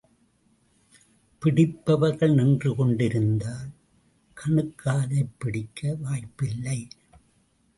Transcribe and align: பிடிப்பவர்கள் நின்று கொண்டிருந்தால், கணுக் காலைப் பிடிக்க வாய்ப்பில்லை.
பிடிப்பவர்கள் 1.39 2.33
நின்று 2.33 2.75
கொண்டிருந்தால், 2.75 3.69
கணுக் 4.33 4.77
காலைப் 4.77 5.35
பிடிக்க 5.37 5.95
வாய்ப்பில்லை. 5.95 6.87